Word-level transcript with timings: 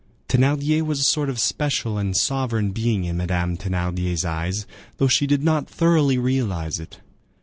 Thénardier 0.29 0.81
was 0.81 0.99
a 0.99 1.03
sort 1.03 1.29
of 1.29 1.37
special 1.37 1.99
and 1.99 2.17
sovereign 2.17 2.71
being 2.71 3.05
in 3.05 3.17
Madame 3.17 3.55
Thénardier's 3.55 4.25
eyes, 4.25 4.65
though 4.97 5.07
she 5.07 5.27
did 5.27 5.43
not 5.43 5.69
thoroughly 5.69 6.17
realize 6.17 6.79
it. 6.79 6.99